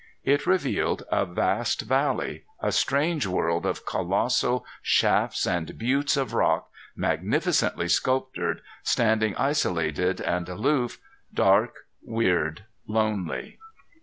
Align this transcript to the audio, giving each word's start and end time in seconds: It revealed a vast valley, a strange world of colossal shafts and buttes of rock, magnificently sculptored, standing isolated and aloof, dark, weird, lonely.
It 0.23 0.47
revealed 0.47 1.03
a 1.11 1.27
vast 1.27 1.81
valley, 1.83 2.43
a 2.59 2.71
strange 2.71 3.27
world 3.27 3.67
of 3.67 3.85
colossal 3.85 4.65
shafts 4.81 5.45
and 5.45 5.77
buttes 5.77 6.17
of 6.17 6.33
rock, 6.33 6.71
magnificently 6.95 7.87
sculptored, 7.87 8.61
standing 8.81 9.35
isolated 9.35 10.19
and 10.19 10.49
aloof, 10.49 10.97
dark, 11.31 11.85
weird, 12.01 12.63
lonely. 12.87 13.59